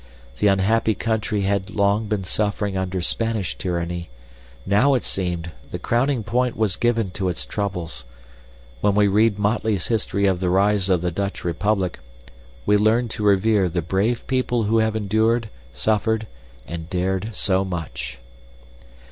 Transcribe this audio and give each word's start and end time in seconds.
The 0.39 0.47
unhappy 0.47 0.95
country 0.95 1.41
had 1.41 1.69
long 1.69 2.07
been 2.07 2.23
suffering 2.23 2.75
under 2.75 3.01
Spanish 3.01 3.55
tyranny; 3.55 4.09
now, 4.65 4.95
it 4.95 5.03
seemed, 5.03 5.51
the 5.69 5.77
crowning 5.77 6.23
point 6.23 6.57
was 6.57 6.75
given 6.75 7.11
to 7.11 7.29
its 7.29 7.45
troubles. 7.45 8.03
When 8.79 8.95
we 8.95 9.07
read 9.07 9.37
Motley's 9.37 9.89
history 9.89 10.25
of 10.25 10.39
the 10.39 10.49
rise 10.49 10.89
of 10.89 11.01
the 11.01 11.11
Dutch 11.11 11.43
republic, 11.45 11.99
we 12.65 12.77
learn 12.77 13.09
to 13.09 13.23
revere 13.23 13.69
the 13.69 13.83
brave 13.83 14.25
people 14.25 14.63
who 14.63 14.79
have 14.79 14.95
endured, 14.95 15.49
suffered, 15.71 16.25
and 16.67 16.89
dared 16.89 17.35
so 17.35 17.63
much. 17.63 18.17